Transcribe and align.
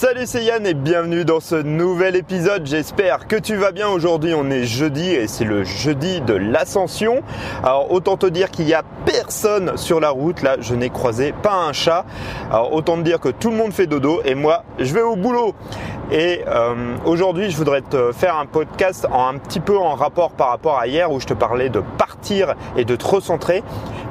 Salut 0.00 0.26
c'est 0.26 0.44
Yann 0.44 0.64
et 0.64 0.74
bienvenue 0.74 1.24
dans 1.24 1.40
ce 1.40 1.56
nouvel 1.56 2.14
épisode. 2.14 2.64
J'espère 2.64 3.26
que 3.26 3.34
tu 3.34 3.56
vas 3.56 3.72
bien. 3.72 3.88
Aujourd'hui 3.88 4.32
on 4.32 4.48
est 4.48 4.62
jeudi 4.62 5.10
et 5.10 5.26
c'est 5.26 5.44
le 5.44 5.64
jeudi 5.64 6.20
de 6.20 6.34
l'ascension. 6.34 7.24
Alors 7.64 7.90
autant 7.90 8.16
te 8.16 8.26
dire 8.26 8.52
qu'il 8.52 8.66
n'y 8.66 8.74
a 8.74 8.84
personne 9.04 9.76
sur 9.76 9.98
la 9.98 10.10
route. 10.10 10.40
Là 10.42 10.54
je 10.60 10.76
n'ai 10.76 10.88
croisé 10.88 11.34
pas 11.42 11.54
un 11.54 11.72
chat. 11.72 12.04
Alors 12.48 12.74
autant 12.74 12.96
te 12.96 13.02
dire 13.02 13.18
que 13.18 13.28
tout 13.28 13.50
le 13.50 13.56
monde 13.56 13.72
fait 13.72 13.88
dodo 13.88 14.20
et 14.24 14.36
moi 14.36 14.62
je 14.78 14.94
vais 14.94 15.02
au 15.02 15.16
boulot. 15.16 15.56
Et 16.10 16.42
euh, 16.46 16.96
aujourd'hui 17.04 17.50
je 17.50 17.56
voudrais 17.56 17.82
te 17.82 18.12
faire 18.12 18.36
un 18.38 18.46
podcast 18.46 19.06
en 19.12 19.28
un 19.28 19.38
petit 19.38 19.60
peu 19.60 19.76
en 19.76 19.94
rapport 19.94 20.30
par 20.30 20.48
rapport 20.48 20.78
à 20.78 20.86
hier 20.86 21.12
où 21.12 21.20
je 21.20 21.26
te 21.26 21.34
parlais 21.34 21.68
de 21.68 21.82
partir 21.98 22.54
et 22.76 22.86
de 22.86 22.96
te 22.96 23.06
recentrer. 23.06 23.62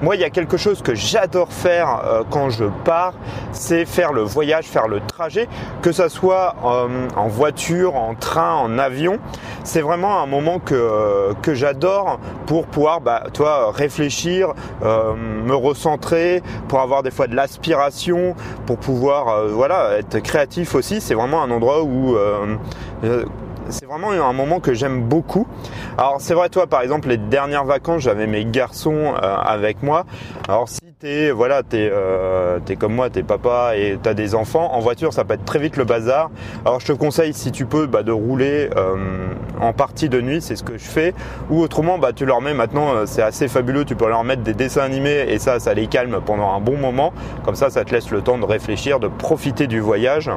Moi 0.03 0.15
il 0.15 0.21
y 0.21 0.23
a 0.23 0.29
quelque 0.29 0.57
chose 0.57 0.83
que 0.83 0.93
j'adore 0.93 1.51
faire 1.51 2.01
euh, 2.05 2.23
quand 2.29 2.51
je 2.51 2.65
pars, 2.85 3.13
c'est 3.51 3.85
faire 3.85 4.13
le 4.13 4.21
voyage, 4.21 4.65
faire 4.65 4.87
le 4.87 4.99
trajet 4.99 5.47
que 5.81 5.91
ça 5.91 6.07
soit 6.09 6.55
euh, 6.63 7.07
en 7.15 7.27
voiture, 7.27 7.95
en 7.95 8.13
train, 8.13 8.53
en 8.53 8.77
avion. 8.77 9.17
C'est 9.63 9.81
vraiment 9.81 10.21
un 10.21 10.27
moment 10.27 10.59
que, 10.59 11.33
que 11.41 11.53
j'adore 11.53 12.19
pour 12.45 12.67
pouvoir, 12.67 13.01
bah, 13.01 13.23
toi, 13.33 13.71
réfléchir, 13.71 14.53
euh, 14.83 15.13
me 15.13 15.53
recentrer, 15.53 16.41
pour 16.69 16.79
avoir 16.79 17.03
des 17.03 17.11
fois 17.11 17.27
de 17.27 17.35
l'aspiration, 17.35 18.35
pour 18.65 18.77
pouvoir, 18.77 19.27
euh, 19.27 19.47
voilà, 19.49 19.97
être 19.97 20.19
créatif 20.19 20.73
aussi. 20.73 21.01
C'est 21.01 21.13
vraiment 21.13 21.43
un 21.43 21.51
endroit 21.51 21.83
où 21.83 21.86
c'est 23.69 23.85
vraiment 23.85 24.11
un 24.11 24.33
moment 24.33 24.59
que 24.59 24.73
j'aime 24.73 25.03
beaucoup. 25.03 25.47
Alors 25.97 26.17
c'est 26.19 26.33
vrai 26.33 26.49
toi 26.49 26.67
par 26.67 26.81
exemple 26.81 27.09
les 27.09 27.17
dernières 27.17 27.65
vacances 27.65 28.03
j'avais 28.03 28.27
mes 28.27 28.45
garçons 28.45 29.13
euh, 29.21 29.35
avec 29.37 29.83
moi. 29.83 30.05
Alors 30.47 30.69
si 30.69 30.81
t'es 30.99 31.31
voilà 31.31 31.61
euh, 31.73 32.59
es 32.67 32.75
comme 32.75 32.93
moi 32.93 33.09
t'es 33.09 33.23
papa 33.23 33.73
et 33.75 33.97
t'as 34.01 34.13
des 34.13 34.35
enfants 34.35 34.73
en 34.73 34.79
voiture 34.79 35.13
ça 35.13 35.25
peut 35.25 35.33
être 35.33 35.45
très 35.45 35.59
vite 35.59 35.77
le 35.77 35.83
bazar. 35.83 36.29
Alors 36.65 36.79
je 36.79 36.87
te 36.87 36.91
conseille 36.93 37.33
si 37.33 37.51
tu 37.51 37.65
peux 37.65 37.87
bah, 37.87 38.03
de 38.03 38.11
rouler 38.11 38.69
euh, 38.75 39.27
en 39.59 39.73
partie 39.73 40.09
de 40.09 40.21
nuit 40.21 40.41
c'est 40.41 40.55
ce 40.55 40.63
que 40.63 40.77
je 40.77 40.85
fais 40.85 41.13
ou 41.49 41.61
autrement 41.61 41.97
bah 41.97 42.13
tu 42.13 42.25
leur 42.25 42.41
mets 42.41 42.53
maintenant 42.53 42.93
euh, 42.93 43.05
c'est 43.05 43.21
assez 43.21 43.47
fabuleux 43.47 43.85
tu 43.85 43.95
peux 43.95 44.07
leur 44.07 44.23
mettre 44.23 44.43
des 44.43 44.53
dessins 44.53 44.81
animés 44.81 45.25
et 45.29 45.39
ça 45.39 45.59
ça 45.59 45.73
les 45.73 45.87
calme 45.87 46.19
pendant 46.25 46.53
un 46.53 46.59
bon 46.59 46.77
moment 46.77 47.13
comme 47.43 47.55
ça 47.55 47.69
ça 47.69 47.83
te 47.83 47.91
laisse 47.93 48.11
le 48.11 48.21
temps 48.21 48.37
de 48.37 48.45
réfléchir 48.45 48.99
de 48.99 49.07
profiter 49.07 49.67
du 49.67 49.79
voyage. 49.79 50.31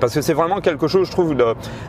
Parce 0.00 0.14
que 0.14 0.20
c'est 0.20 0.34
vraiment 0.34 0.60
quelque 0.60 0.88
chose, 0.88 1.06
je 1.06 1.12
trouve, 1.12 1.34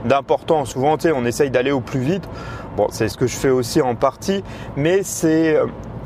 d'important. 0.05 0.65
Souvent, 0.65 0.97
tu 0.97 1.03
sais, 1.03 1.13
on 1.15 1.25
essaye 1.25 1.49
d'aller 1.49 1.71
au 1.71 1.81
plus 1.81 1.99
vite. 1.99 2.27
Bon, 2.75 2.87
c'est 2.91 3.09
ce 3.09 3.17
que 3.17 3.27
je 3.27 3.35
fais 3.35 3.49
aussi 3.49 3.81
en 3.81 3.95
partie, 3.95 4.43
mais 4.75 5.01
c'est 5.03 5.57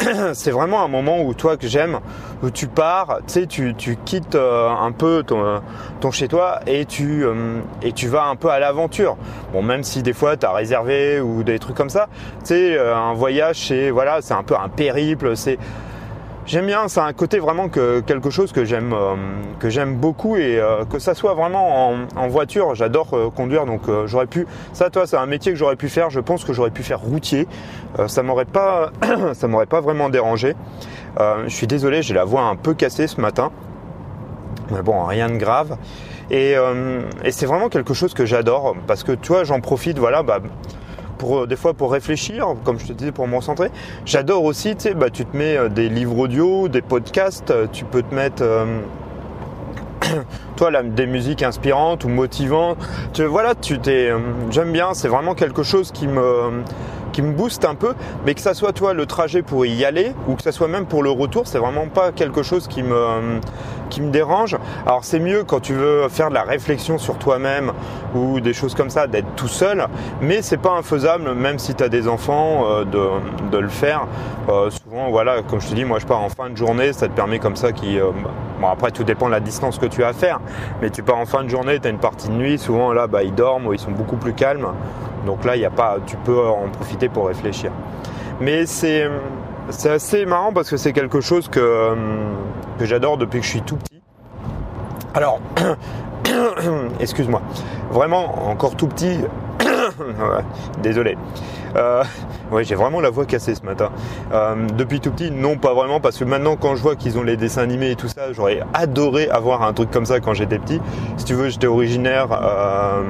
c'est 0.33 0.52
vraiment 0.52 0.83
un 0.83 0.88
moment 0.88 1.22
où 1.22 1.33
toi 1.33 1.57
que 1.57 1.67
j'aime, 1.67 1.99
où 2.44 2.49
tu 2.49 2.67
pars, 2.67 3.19
tu 3.27 3.33
sais, 3.33 3.45
tu, 3.45 3.75
tu 3.75 3.97
quittes 3.97 4.35
euh, 4.35 4.69
un 4.69 4.91
peu 4.91 5.23
ton, 5.23 5.61
ton 5.99 6.11
chez 6.11 6.27
toi 6.27 6.59
et 6.66 6.85
tu 6.85 7.23
euh, 7.23 7.59
et 7.81 7.91
tu 7.91 8.07
vas 8.07 8.25
un 8.25 8.35
peu 8.35 8.49
à 8.49 8.59
l'aventure. 8.59 9.17
Bon, 9.53 9.61
même 9.61 9.83
si 9.83 10.02
des 10.02 10.13
fois 10.13 10.38
tu 10.38 10.45
as 10.45 10.52
réservé 10.52 11.19
ou 11.19 11.44
des 11.44 11.59
trucs 11.59 11.75
comme 11.75 11.89
ça, 11.89 12.07
tu 12.39 12.45
sais, 12.45 12.77
euh, 12.77 12.95
un 12.95 13.13
voyage, 13.13 13.67
c'est 13.67 13.91
voilà, 13.91 14.22
c'est 14.22 14.33
un 14.33 14.44
peu 14.44 14.55
un 14.55 14.69
périple, 14.69 15.35
c'est 15.35 15.59
J'aime 16.52 16.66
bien, 16.66 16.89
c'est 16.89 16.99
un 16.99 17.13
côté 17.13 17.39
vraiment 17.39 17.69
que 17.69 18.02
quelque 18.02 18.30
chose 18.30 18.52
que 18.52 18.66
j'aime 18.66 18.91
euh, 18.91 19.85
beaucoup 19.85 20.35
et 20.35 20.59
euh, 20.59 20.83
que 20.83 20.99
ça 20.99 21.13
soit 21.13 21.33
vraiment 21.33 21.94
en, 22.17 22.27
voiture. 22.27 22.75
J'adore 22.75 23.07
euh, 23.13 23.30
conduire, 23.30 23.66
donc 23.66 23.83
j'aurais 24.05 24.25
pu. 24.25 24.45
Ça, 24.73 24.89
toi, 24.89 25.07
c'est 25.07 25.16
un 25.16 25.27
métier 25.27 25.53
que 25.53 25.57
j'aurais 25.57 25.77
pu 25.77 25.88
faire. 25.88 26.09
Je 26.09 26.19
pense 26.19 26.44
que 26.44 26.52
j'aurais 26.52 26.72
pu 26.72 26.83
faire 26.83 26.99
routier. 26.99 27.47
ça 28.07 28.22
m'aurait 28.22 28.44
pas, 28.44 28.91
ça 29.33 29.47
m'aurait 29.47 29.66
pas 29.66 29.79
vraiment 29.79 30.09
dérangé. 30.09 30.57
je 31.17 31.47
suis 31.47 31.67
désolé, 31.67 32.02
j'ai 32.02 32.13
la 32.13 32.25
voix 32.25 32.41
un 32.41 32.57
peu 32.57 32.73
cassée 32.73 33.07
ce 33.07 33.22
matin, 33.22 33.49
mais 34.72 34.81
bon, 34.81 35.05
rien 35.05 35.29
de 35.29 35.38
grave. 35.38 35.77
Et, 36.31 36.55
et 37.23 37.31
c'est 37.31 37.45
vraiment 37.45 37.69
quelque 37.69 37.94
chose 37.94 38.13
que 38.13 38.25
j'adore 38.25 38.75
parce 38.88 39.05
que 39.05 39.13
tu 39.13 39.29
vois, 39.29 39.45
j'en 39.45 39.61
profite. 39.61 39.97
Voilà, 39.99 40.22
bah 40.22 40.39
euh, 41.23 41.47
des 41.47 41.55
fois 41.55 41.73
pour 41.73 41.91
réfléchir, 41.91 42.55
comme 42.64 42.80
je 42.80 42.88
te 42.88 42.94
disais, 42.94 43.11
pour 43.11 43.27
me 43.27 43.36
recentrer. 43.36 43.69
J'adore 44.06 44.44
aussi, 44.44 44.75
tu 44.75 44.84
sais, 44.84 44.94
bah, 44.94 45.09
tu 45.09 45.25
te 45.25 45.35
mets 45.35 45.57
euh, 45.57 45.69
des 45.69 45.90
livres 45.90 46.18
audio, 46.18 46.68
des 46.68 46.81
podcasts, 46.81 47.51
euh, 47.51 47.68
tu 47.72 47.85
peux 47.85 48.03
te 48.03 48.13
mettre... 48.13 48.44
toi 50.56 50.72
des 50.84 51.06
musiques 51.06 51.44
inspirantes 51.44 52.03
ou 52.03 52.09
motivantes. 52.09 52.78
Tu, 53.13 53.23
voilà, 53.23 53.56
tu 53.56 53.79
t'es, 53.79 54.12
j'aime 54.50 54.72
bien. 54.72 54.94
C'est 54.94 55.07
vraiment 55.07 55.35
quelque 55.35 55.63
chose 55.63 55.91
qui 55.91 56.07
me 56.07 56.63
qui 57.11 57.22
me 57.22 57.33
booste 57.33 57.66
un 57.66 57.75
peu, 57.75 57.94
mais 58.25 58.33
que 58.33 58.41
ça 58.41 58.53
soit 58.53 58.73
toi 58.73 58.94
le 58.94 59.05
trajet 59.05 59.41
pour 59.41 59.66
y 59.66 59.85
aller 59.85 60.13
ou 60.27 60.35
que 60.35 60.44
ça 60.44 60.51
soit 60.51 60.67
même 60.67 60.85
pour 60.85 61.03
le 61.03 61.09
retour, 61.09 61.47
c'est 61.47 61.59
vraiment 61.59 61.88
pas 61.88 62.11
quelque 62.11 62.44
chose 62.44 62.67
qui 62.67 62.83
me, 62.83 63.39
qui 63.89 64.01
me 64.01 64.11
dérange. 64.11 64.57
Alors 64.85 65.03
c'est 65.03 65.19
mieux 65.19 65.44
quand 65.44 65.59
tu 65.59 65.73
veux 65.73 66.07
faire 66.09 66.29
de 66.29 66.33
la 66.33 66.44
réflexion 66.44 66.97
sur 66.97 67.17
toi-même 67.17 67.73
ou 68.16 68.39
des 68.39 68.53
choses 68.53 68.73
comme 68.73 68.89
ça, 68.89 69.07
d'être 69.07 69.35
tout 69.35 69.47
seul, 69.47 69.85
mais 70.21 70.41
c'est 70.41 70.57
pas 70.57 70.71
infaisable, 70.71 71.33
même 71.33 71.59
si 71.59 71.75
tu 71.75 71.83
as 71.83 71.89
des 71.89 72.07
enfants, 72.07 72.66
euh, 72.66 72.85
de, 72.85 73.50
de, 73.51 73.57
le 73.57 73.69
faire. 73.69 74.07
Euh, 74.50 74.69
souvent, 74.69 75.09
voilà, 75.09 75.41
comme 75.44 75.61
je 75.61 75.67
te 75.67 75.75
dis, 75.75 75.85
moi 75.85 76.00
je 76.00 76.05
pars 76.05 76.21
en 76.21 76.29
fin 76.29 76.50
de 76.50 76.57
journée, 76.57 76.94
ça 76.94 77.07
te 77.07 77.13
permet 77.13 77.39
comme 77.39 77.55
ça 77.55 77.71
qui. 77.71 78.00
Euh, 78.00 78.11
bon 78.59 78.67
après 78.67 78.91
tout 78.91 79.03
dépend 79.03 79.25
de 79.25 79.31
la 79.31 79.39
distance 79.39 79.79
que 79.79 79.88
tu 79.88 80.03
as 80.03 80.09
à 80.09 80.13
faire, 80.13 80.39
mais 80.81 80.89
tu 80.89 81.03
pars 81.03 81.17
en 81.17 81.25
fin 81.25 81.44
de 81.44 81.50
journée, 81.50 81.79
tu 81.79 81.88
as 81.88 81.91
une 81.91 81.97
partie 81.97 82.29
de 82.29 82.33
nuit, 82.33 82.57
souvent 82.57 82.94
là 82.94 83.07
bah, 83.07 83.23
ils 83.23 83.33
dorment 83.33 83.73
ils 83.73 83.79
sont 83.79 83.91
beaucoup 83.91 84.17
plus 84.17 84.33
calmes. 84.33 84.67
Donc 85.25 85.45
là, 85.45 85.55
il 85.55 85.61
y 85.61 85.65
a 85.65 85.69
pas, 85.69 85.97
tu 86.05 86.17
peux 86.17 86.47
en 86.47 86.69
profiter 86.69 87.09
pour 87.09 87.27
réfléchir. 87.27 87.71
Mais 88.39 88.65
c'est 88.65 89.09
assez 89.85 90.25
marrant 90.25 90.51
parce 90.53 90.69
que 90.69 90.77
c'est 90.77 90.93
quelque 90.93 91.21
chose 91.21 91.47
que, 91.47 91.95
que 92.79 92.85
j'adore 92.85 93.17
depuis 93.17 93.39
que 93.39 93.45
je 93.45 93.51
suis 93.51 93.61
tout 93.61 93.77
petit. 93.77 94.01
Alors, 95.13 95.39
excuse-moi, 96.99 97.41
vraiment 97.91 98.49
encore 98.49 98.75
tout 98.75 98.87
petit, 98.87 99.19
désolé. 100.83 101.17
Euh, 101.75 102.03
ouais, 102.51 102.63
j'ai 102.63 102.75
vraiment 102.75 102.99
la 102.99 103.09
voix 103.09 103.25
cassée 103.25 103.55
ce 103.55 103.63
matin. 103.63 103.91
Euh, 104.33 104.67
depuis 104.77 104.99
tout 104.99 105.11
petit, 105.11 105.31
non, 105.31 105.57
pas 105.57 105.73
vraiment, 105.73 105.99
parce 105.99 106.17
que 106.17 106.23
maintenant, 106.23 106.55
quand 106.55 106.75
je 106.75 106.81
vois 106.81 106.95
qu'ils 106.95 107.17
ont 107.17 107.23
les 107.23 107.38
dessins 107.38 107.61
animés 107.61 107.91
et 107.91 107.95
tout 107.95 108.07
ça, 108.07 108.33
j'aurais 108.33 108.61
adoré 108.73 109.29
avoir 109.29 109.63
un 109.63 109.73
truc 109.73 109.91
comme 109.91 110.05
ça 110.05 110.19
quand 110.19 110.33
j'étais 110.33 110.59
petit. 110.59 110.81
Si 111.17 111.25
tu 111.25 111.33
veux, 111.33 111.49
j'étais 111.49 111.67
originaire 111.67 112.27
euh, 112.31 113.03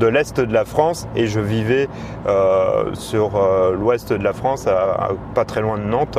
de 0.00 0.06
l'est 0.06 0.40
de 0.40 0.52
la 0.52 0.64
France 0.64 1.06
et 1.14 1.26
je 1.26 1.38
vivais 1.38 1.88
euh, 2.26 2.94
sur 2.94 3.36
euh, 3.36 3.76
l'ouest 3.76 4.12
de 4.12 4.24
la 4.24 4.32
France, 4.32 4.66
pas 5.34 5.44
très 5.44 5.60
loin 5.60 5.78
de 5.78 5.84
Nantes. 5.84 6.18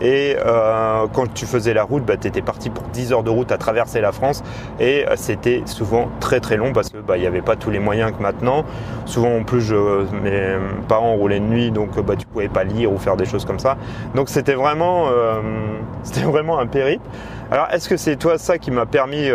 Et 0.00 0.36
euh, 0.44 1.06
quand 1.12 1.32
tu 1.32 1.46
faisais 1.46 1.72
la 1.72 1.84
route, 1.84 2.04
bah, 2.04 2.16
tu 2.16 2.26
étais 2.26 2.42
parti 2.42 2.68
pour 2.68 2.82
10 2.88 3.12
heures 3.12 3.22
de 3.22 3.30
route 3.30 3.52
à 3.52 3.58
traverser 3.58 4.00
la 4.00 4.10
France. 4.10 4.42
Et 4.80 5.04
c'était 5.14 5.62
souvent 5.66 6.10
très 6.18 6.40
très 6.40 6.56
long 6.56 6.72
parce 6.72 6.90
que 6.90 6.98
bah, 6.98 7.16
il 7.16 7.20
n'y 7.20 7.28
avait 7.28 7.42
pas 7.42 7.54
tous 7.54 7.70
les 7.70 7.78
moyens 7.78 8.10
que 8.10 8.20
maintenant. 8.20 8.64
Souvent 9.06 9.36
en 9.36 9.44
plus, 9.44 9.60
je, 9.60 9.76
mes 10.20 10.56
parents 10.88 11.14
roulaient 11.14 11.38
de 11.38 11.44
nuit, 11.44 11.70
donc 11.70 11.98
bah, 12.00 12.16
tu 12.16 12.26
pouvais 12.26 12.48
pas 12.48 12.64
lire 12.64 12.92
ou 12.92 12.98
faire 12.98 13.16
des 13.16 13.24
choses 13.24 13.44
comme 13.44 13.60
ça. 13.60 13.76
Donc 14.16 14.28
c'était 14.28 14.54
vraiment, 14.54 15.06
c'était 16.02 16.26
vraiment 16.26 16.58
un 16.58 16.66
périple. 16.66 17.06
Alors 17.52 17.68
est-ce 17.70 17.88
que 17.88 17.96
c'est 17.96 18.16
toi 18.16 18.36
ça 18.36 18.58
qui 18.58 18.72
m'a 18.72 18.86
permis 18.86 19.30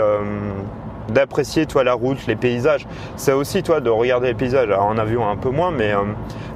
d'apprécier 1.12 1.66
toi 1.66 1.84
la 1.84 1.94
route, 1.94 2.26
les 2.28 2.36
paysages. 2.36 2.88
C'est 3.16 3.34
aussi 3.34 3.64
toi 3.64 3.82
de 3.82 3.90
regarder 3.90 4.28
les 4.28 4.34
paysages. 4.34 4.70
Alors, 4.70 4.86
en 4.86 4.98
avion 4.98 5.28
un 5.28 5.38
peu 5.38 5.50
moins, 5.50 5.72
mais 5.72 5.94
euh, 5.94 6.04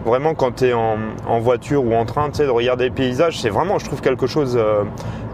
vraiment 0.06 0.34
quand 0.34 0.58
tu 0.58 0.66
es 0.68 0.74
en, 0.74 1.40
voiture 1.40 1.86
ou 1.86 1.94
en 1.94 2.06
train, 2.06 2.30
tu 2.30 2.38
sais, 2.38 2.46
de 2.46 2.52
regarder 2.52 2.86
les 2.86 2.92
paysages, 2.92 3.40
c'est 3.40 3.50
vraiment, 3.50 3.80
je 3.80 3.86
trouve 3.86 4.02
quelque 4.02 4.28
chose 4.28 4.56
euh, 4.58 4.84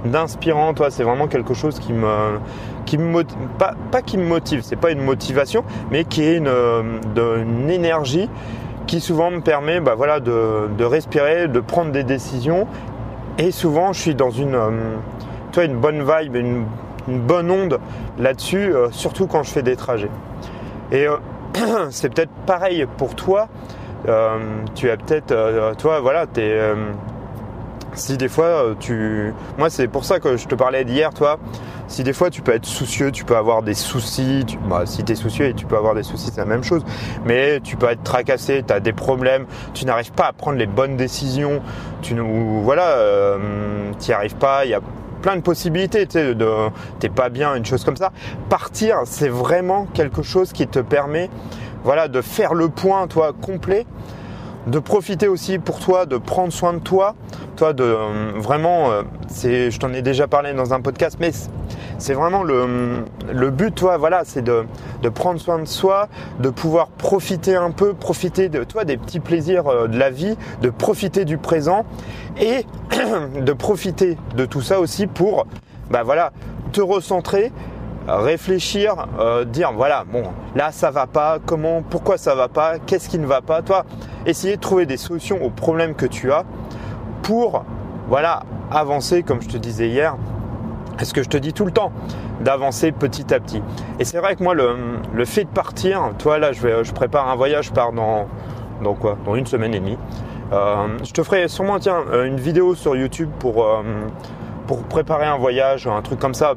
d'inspirant. 0.06 0.74
Toi, 0.74 0.92
c'est 0.92 1.04
vraiment 1.04 1.28
quelque 1.28 1.54
chose 1.54 1.80
qui 1.80 1.94
me, 1.94 2.40
qui 2.86 2.98
me 2.98 3.06
motive, 3.06 3.38
pas, 3.58 3.74
pas 3.92 4.02
qui 4.02 4.18
me 4.18 4.26
motive, 4.26 4.62
c'est 4.64 4.76
pas 4.76 4.92
une 4.92 5.04
motivation, 5.04 5.64
mais 5.92 6.06
qui 6.06 6.24
est 6.24 6.38
une, 6.38 6.52
une 7.18 7.70
énergie 7.70 8.30
qui 8.90 9.02
souvent 9.02 9.30
me 9.30 9.42
permet, 9.42 9.80
bah, 9.82 9.94
voilà, 9.94 10.20
de, 10.20 10.68
de, 10.76 10.84
respirer, 10.84 11.48
de 11.48 11.60
prendre 11.60 11.92
des 11.92 12.04
décisions. 12.04 12.66
Et 13.38 13.52
souvent, 13.52 13.94
je 13.94 14.02
suis 14.02 14.16
dans 14.16 14.32
une, 14.32 14.56
euh, 14.56 14.96
toi, 15.52 15.66
une 15.66 15.78
bonne 15.78 16.04
vibe, 16.04 16.36
une 17.10 17.20
bonne 17.20 17.52
onde 17.52 17.80
là-dessus, 18.18 18.74
euh, 18.74 18.90
surtout 18.92 19.28
quand 19.28 19.44
je 19.44 19.52
fais 19.52 19.64
des 19.64 19.76
trajets. 19.76 20.12
Et 20.92 21.08
euh, 21.08 21.18
c'est 21.90 22.14
peut-être 22.14 22.32
pareil 22.46 22.86
pour 22.98 23.16
toi. 23.16 23.50
Euh, 24.08 24.38
tu 24.76 24.90
as 24.90 24.98
peut-être, 24.98 25.76
toi, 25.78 26.00
voilà, 26.00 26.26
es, 26.38 26.60
si 27.96 28.18
des 28.18 28.30
fois 28.30 28.76
tu, 28.80 29.34
moi 29.58 29.70
c'est 29.70 29.88
pour 29.88 30.06
ça 30.06 30.20
que 30.20 30.38
je 30.38 30.48
te 30.48 30.56
parlais 30.56 30.86
d'hier, 30.86 31.14
toi. 31.14 31.38
Si 31.88 32.04
des 32.04 32.14
fois 32.14 32.30
tu 32.30 32.44
peux 32.44 32.54
être 32.54 32.68
soucieux, 32.68 33.12
tu 33.12 33.26
peux 33.26 33.36
avoir 33.36 33.64
des 33.64 33.74
soucis. 33.74 34.46
Tu, 34.48 34.58
bah, 34.70 34.84
si 34.86 35.04
tu 35.04 35.12
es 35.12 35.16
soucieux 35.16 35.48
et 35.48 35.54
tu 35.54 35.66
peux 35.66 35.76
avoir 35.76 35.96
des 35.96 36.04
soucis, 36.04 36.30
c'est 36.32 36.40
la 36.40 36.46
même 36.46 36.64
chose. 36.64 36.86
Mais 37.26 37.60
tu 37.62 37.76
peux 37.76 37.90
être 37.90 38.04
tracassé, 38.04 38.64
tu 38.66 38.72
as 38.72 38.80
des 38.80 38.94
problèmes, 38.94 39.48
tu 39.74 39.86
n'arrives 39.86 40.14
pas 40.14 40.28
à 40.28 40.34
prendre 40.34 40.58
les 40.60 40.68
bonnes 40.68 40.98
décisions. 40.98 41.62
Tu, 42.04 42.16
voilà, 42.16 43.38
tu 44.00 44.08
n'y 44.08 44.14
arrives 44.14 44.36
pas. 44.36 44.66
Il 44.66 44.72
y 44.72 44.76
a 44.76 44.82
plein 45.22 45.36
de 45.36 45.42
possibilités, 45.42 46.06
tu 46.08 46.20
t'es 47.00 47.10
pas 47.10 47.30
bien, 47.30 47.56
une 47.56 47.66
chose 47.66 47.84
comme 47.84 47.98
ça. 47.98 48.12
Partir, 48.50 49.02
c'est 49.06 49.30
vraiment 49.30 49.86
quelque 49.94 50.22
chose 50.22 50.54
qui 50.54 50.68
te 50.68 50.80
permet, 50.80 51.30
voilà, 51.84 52.08
de 52.08 52.22
faire 52.22 52.54
le 52.54 52.70
point, 52.70 53.08
toi, 53.08 53.34
complet, 53.34 53.86
de 54.68 54.80
profiter 54.80 55.28
aussi 55.28 55.60
pour 55.60 55.80
toi, 55.80 56.06
de 56.06 56.18
prendre 56.18 56.54
soin 56.54 56.74
de 56.74 56.80
toi, 56.80 57.16
toi, 57.56 57.74
de 57.74 57.84
euh, 57.84 58.32
vraiment, 58.36 58.92
euh, 58.92 59.04
c'est, 59.28 59.72
je 59.72 59.80
t'en 59.80 59.94
ai 59.94 60.02
déjà 60.02 60.28
parlé 60.28 60.54
dans 60.54 60.74
un 60.74 60.82
podcast, 60.82 61.18
mais 61.20 61.32
c'est 62.00 62.14
vraiment 62.14 62.44
le, 62.44 63.50
but, 63.52 63.76
toi, 63.76 63.98
voilà, 63.98 64.24
c'est 64.24 64.42
de, 64.42 64.66
de, 65.04 65.10
prendre 65.10 65.40
soin 65.40 65.60
de 65.60 65.66
soi, 65.66 66.08
de 66.40 66.50
pouvoir 66.50 66.88
profiter 66.88 67.56
un 67.56 67.72
peu, 67.72 67.94
profiter 67.94 68.50
de 68.50 68.64
toi 68.64 68.86
des 68.86 68.98
petits 68.98 69.20
plaisirs 69.20 69.68
euh, 69.68 69.88
de 69.88 69.98
la 69.98 70.10
vie, 70.10 70.38
de 70.62 70.70
profiter 70.70 71.26
du 71.26 71.38
présent 71.38 71.86
et 72.40 72.66
de 73.42 73.54
profiter 73.54 74.18
de 74.36 74.46
tout 74.46 74.62
ça 74.62 74.80
aussi 74.80 75.08
pour, 75.08 75.46
bah 75.92 76.04
voilà, 76.04 76.32
te 76.72 76.82
recentrer 76.82 77.52
réfléchir, 78.08 79.08
euh, 79.20 79.46
dire 79.46 79.72
voilà, 79.74 80.04
bon, 80.04 80.24
là 80.56 80.72
ça 80.72 80.90
va 80.90 81.06
pas, 81.06 81.38
comment, 81.46 81.84
pourquoi 81.84 82.18
ça 82.18 82.34
va 82.34 82.48
pas, 82.48 82.80
qu'est-ce 82.80 83.10
qui 83.10 83.20
ne 83.20 83.28
va 83.28 83.42
pas, 83.42 83.62
toi, 83.62 83.86
essayer 84.26 84.56
de 84.56 84.62
trouver 84.62 84.86
des 84.86 84.98
solutions 84.98 85.44
aux 85.44 85.52
problèmes 85.52 85.94
que 85.94 86.06
tu 86.06 86.32
as 86.32 86.44
pour, 87.22 87.66
voilà, 88.08 88.44
avancer, 88.72 89.22
comme 89.22 89.42
je 89.42 89.50
te 89.50 89.58
disais 89.58 89.90
hier, 89.90 90.16
est 91.00 91.06
ce 91.06 91.14
que 91.14 91.24
je 91.24 91.30
te 91.30 91.38
dis 91.38 91.54
tout 91.54 91.66
le 91.66 91.72
temps, 91.72 91.92
d'avancer 92.42 92.92
petit 92.92 93.34
à 93.34 93.40
petit. 93.40 93.62
Et 94.00 94.06
c'est 94.06 94.20
vrai 94.20 94.36
que 94.36 94.44
moi, 94.44 94.54
le, 94.54 95.26
fait 95.26 95.44
de 95.44 95.50
partir, 95.50 96.12
toi 96.18 96.40
là, 96.40 96.52
je, 96.52 96.62
vais, 96.62 96.74
prépare 96.94 97.30
un 97.30 97.36
voyage, 97.36 97.66
je 97.68 97.72
pars 97.72 97.92
dans, 97.92 98.28
dans 98.84 98.94
quoi? 98.94 99.18
Dans 99.26 99.36
une 99.36 99.46
semaine 99.46 99.74
et 99.74 99.80
demie. 99.80 99.98
Euh, 100.52 100.88
je 101.04 101.12
te 101.12 101.22
ferai 101.22 101.48
sûrement 101.48 101.80
tiens, 101.80 102.04
euh, 102.12 102.26
une 102.26 102.40
vidéo 102.40 102.74
sur 102.74 102.96
YouTube 102.96 103.30
pour, 103.40 103.68
pour 104.66 104.84
préparer 104.84 105.26
un 105.26 105.38
voyage, 105.38 105.88
un 105.88 106.02
truc 106.02 106.20
comme 106.20 106.34
ça, 106.34 106.56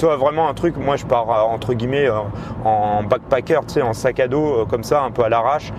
tu 0.00 0.06
vois, 0.06 0.16
vraiment 0.16 0.48
un 0.48 0.54
truc, 0.54 0.78
moi 0.78 0.96
je 0.96 1.04
pars 1.04 1.30
euh, 1.30 1.42
entre 1.42 1.74
guillemets 1.74 2.08
euh, 2.08 2.20
en 2.64 3.02
backpacker, 3.02 3.60
tu 3.66 3.74
sais, 3.74 3.82
en 3.82 3.92
sac 3.92 4.18
à 4.18 4.28
dos, 4.28 4.60
euh, 4.60 4.64
comme 4.64 4.82
ça, 4.82 5.02
un 5.02 5.10
peu 5.10 5.22
à 5.22 5.28
l'arrache. 5.28 5.74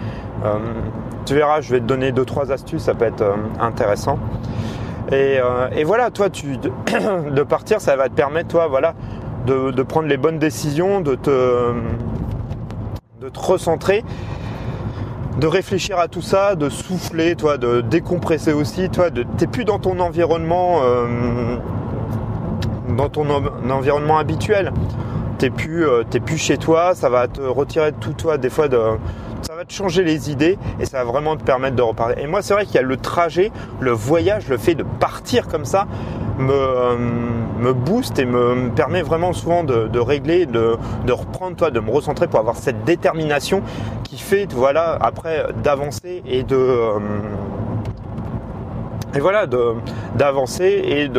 tu 1.25 1.33
verras, 1.33 1.61
je 1.61 1.71
vais 1.71 1.79
te 1.79 1.85
donner 1.85 2.11
deux 2.11 2.23
trois 2.23 2.51
astuces, 2.51 2.83
ça 2.83 2.93
peut 2.93 3.05
être 3.05 3.23
intéressant. 3.59 4.19
Et, 5.11 5.83
voilà, 5.83 6.11
toi, 6.11 6.29
tu, 6.29 6.57
de, 6.57 7.43
partir, 7.43 7.81
ça 7.81 7.95
va 7.95 8.09
te 8.09 8.13
permettre, 8.13 8.49
toi, 8.49 8.67
voilà, 8.67 8.95
de, 9.45 9.83
prendre 9.83 10.07
les 10.07 10.17
bonnes 10.17 10.39
décisions, 10.39 11.01
de 11.01 11.15
te, 11.15 11.73
de 13.21 13.29
te 13.29 13.39
recentrer, 13.39 14.03
de 15.39 15.47
réfléchir 15.47 15.97
à 15.99 16.07
tout 16.07 16.21
ça, 16.21 16.55
de 16.55 16.69
souffler, 16.69 17.35
toi, 17.35 17.57
de 17.57 17.81
décompresser 17.81 18.53
aussi, 18.53 18.89
toi, 18.89 19.09
de, 19.09 19.25
t'es 19.37 19.47
plus 19.47 19.65
dans 19.65 19.79
ton 19.79 19.99
environnement 19.99 20.81
dans 22.95 23.09
ton 23.09 23.25
environnement 23.69 24.17
habituel. 24.17 24.71
T'es 25.37 25.49
plus, 25.49 25.87
euh, 25.87 26.03
plus 26.03 26.37
chez 26.37 26.57
toi, 26.57 26.93
ça 26.93 27.09
va 27.09 27.27
te 27.27 27.41
retirer 27.41 27.91
de 27.91 27.97
tout 27.97 28.13
toi, 28.13 28.37
des 28.37 28.49
fois 28.49 28.67
de, 28.67 28.79
ça 29.41 29.55
va 29.55 29.65
te 29.65 29.73
changer 29.73 30.03
les 30.03 30.31
idées 30.31 30.57
et 30.79 30.85
ça 30.85 31.03
va 31.03 31.11
vraiment 31.11 31.35
te 31.35 31.43
permettre 31.43 31.75
de 31.75 31.81
reparler. 31.81 32.15
Et 32.17 32.27
moi, 32.27 32.41
c'est 32.41 32.53
vrai 32.53 32.65
qu'il 32.65 32.75
y 32.75 32.79
a 32.79 32.83
le 32.83 32.97
trajet, 32.97 33.51
le 33.79 33.91
voyage, 33.91 34.47
le 34.47 34.57
fait 34.57 34.75
de 34.75 34.83
partir 34.83 35.47
comme 35.47 35.65
ça 35.65 35.87
me, 36.37 36.53
euh, 36.53 36.97
me 37.59 37.73
booste 37.73 38.19
et 38.19 38.25
me, 38.25 38.69
permet 38.69 39.01
vraiment 39.01 39.33
souvent 39.33 39.63
de, 39.63 39.99
régler, 39.99 40.45
de, 40.45 40.77
de, 41.05 41.11
reprendre, 41.11 41.55
toi, 41.55 41.71
de 41.71 41.79
me 41.79 41.91
recentrer 41.91 42.27
pour 42.27 42.39
avoir 42.39 42.55
cette 42.55 42.83
détermination 42.83 43.61
qui 44.03 44.17
fait, 44.17 44.51
voilà, 44.51 44.97
après 45.01 45.45
d'avancer 45.63 46.23
et 46.25 46.43
de, 46.43 46.55
euh, 46.55 46.99
et 49.13 49.19
voilà 49.19 49.45
d'avancer 50.15 50.81
et 50.85 51.09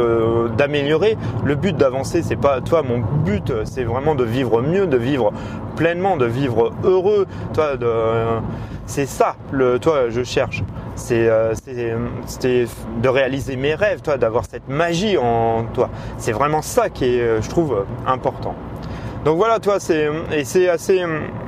d'améliorer. 0.56 1.17
Le 1.44 1.55
but 1.55 1.77
d'avancer, 1.77 2.23
c'est 2.23 2.37
pas 2.37 2.61
toi. 2.61 2.83
Mon 2.83 2.99
but, 2.99 3.53
c'est 3.65 3.85
vraiment 3.85 4.15
de 4.15 4.25
vivre 4.25 4.62
mieux, 4.62 4.87
de 4.87 4.97
vivre 4.97 5.33
pleinement, 5.77 6.17
de 6.17 6.27
vivre 6.27 6.73
heureux. 6.85 7.27
Toi, 7.55 7.73
c'est 8.87 9.06
ça. 9.06 9.37
Le 9.50 9.79
toi, 9.79 10.09
je 10.09 10.23
cherche. 10.23 10.62
C'est 10.94 11.27
euh, 11.29 11.55
de 13.03 13.09
réaliser 13.09 13.56
mes 13.56 13.75
rêves, 13.75 14.03
toi, 14.03 14.17
d'avoir 14.19 14.45
cette 14.45 14.69
magie 14.69 15.17
en 15.17 15.65
toi. 15.73 15.88
C'est 16.19 16.33
vraiment 16.33 16.62
ça 16.62 16.91
qui 16.91 17.05
est, 17.05 17.43
je 17.43 17.49
trouve, 17.49 17.85
important. 18.06 18.55
Donc 19.25 19.37
voilà, 19.37 19.61
toi, 19.61 19.79
c'est 19.79 20.11
et 20.33 20.45
c'est 20.45 20.69
assez 20.69 21.01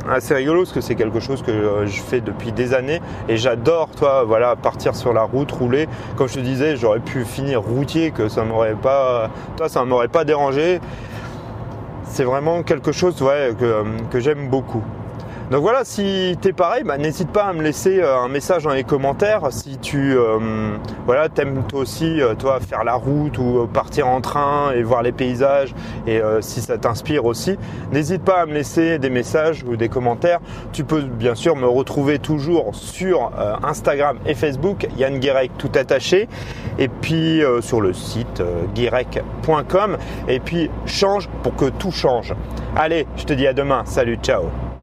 assez 0.08 0.34
rigolo 0.34 0.60
parce 0.60 0.72
que 0.72 0.80
c'est 0.80 0.94
quelque 0.94 1.18
chose 1.18 1.42
que 1.42 1.50
euh, 1.50 1.86
je 1.86 2.00
fais 2.00 2.20
depuis 2.20 2.52
des 2.52 2.72
années 2.72 3.00
et 3.28 3.36
j'adore, 3.36 3.88
toi, 3.88 4.22
voilà, 4.24 4.54
partir 4.54 4.94
sur 4.94 5.12
la 5.12 5.22
route, 5.22 5.50
rouler. 5.50 5.88
Comme 6.16 6.28
je 6.28 6.34
te 6.34 6.40
disais, 6.40 6.76
j'aurais 6.76 7.00
pu 7.00 7.24
finir 7.24 7.62
routier, 7.62 8.12
que 8.12 8.28
ça 8.28 8.44
m'aurait 8.44 8.76
pas, 8.76 9.28
toi, 9.56 9.68
ça 9.68 9.84
m'aurait 9.84 10.08
pas 10.08 10.24
dérangé. 10.24 10.80
C'est 12.04 12.24
vraiment 12.24 12.62
quelque 12.62 12.92
chose, 12.92 13.20
ouais, 13.22 13.52
que, 13.58 13.82
que 14.10 14.20
j'aime 14.20 14.48
beaucoup. 14.48 14.84
Donc 15.50 15.60
voilà, 15.60 15.84
si 15.84 16.38
t'es 16.40 16.54
pareil, 16.54 16.84
bah, 16.84 16.96
n'hésite 16.96 17.28
pas 17.28 17.44
à 17.44 17.52
me 17.52 17.62
laisser 17.62 18.00
euh, 18.00 18.16
un 18.16 18.28
message 18.28 18.64
dans 18.64 18.72
les 18.72 18.82
commentaires 18.82 19.48
si 19.50 19.76
tu 19.76 20.16
euh, 20.16 20.38
voilà, 21.04 21.28
t'aimes 21.28 21.64
toi 21.68 21.80
aussi 21.80 22.22
euh, 22.22 22.34
toi 22.34 22.60
faire 22.60 22.82
la 22.82 22.94
route 22.94 23.36
ou 23.36 23.66
partir 23.66 24.08
en 24.08 24.22
train 24.22 24.72
et 24.72 24.82
voir 24.82 25.02
les 25.02 25.12
paysages 25.12 25.74
et 26.06 26.20
si 26.40 26.60
ça 26.60 26.78
t'inspire 26.78 27.24
aussi, 27.24 27.56
n'hésite 27.92 28.22
pas 28.22 28.42
à 28.42 28.46
me 28.46 28.54
laisser 28.54 28.98
des 28.98 29.10
messages 29.10 29.64
ou 29.64 29.76
des 29.76 29.88
commentaires. 29.88 30.40
Tu 30.72 30.84
peux 30.84 31.00
bien 31.02 31.34
sûr 31.34 31.56
me 31.56 31.66
retrouver 31.66 32.18
toujours 32.18 32.74
sur 32.74 33.30
Instagram 33.62 34.18
et 34.26 34.34
Facebook, 34.34 34.86
Yann 34.96 35.18
Guérec 35.18 35.52
tout 35.58 35.70
attaché 35.74 36.28
et 36.78 36.88
puis 36.88 37.42
sur 37.60 37.80
le 37.80 37.92
site 37.92 38.42
guérec.com 38.74 39.96
et 40.28 40.40
puis 40.40 40.70
change 40.86 41.28
pour 41.42 41.54
que 41.56 41.66
tout 41.66 41.92
change. 41.92 42.34
Allez, 42.76 43.06
je 43.16 43.24
te 43.24 43.32
dis 43.32 43.46
à 43.46 43.52
demain. 43.52 43.82
Salut, 43.86 44.18
ciao. 44.22 44.44